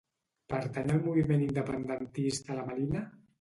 [0.53, 3.05] Pertany al moviment independentista la Melina?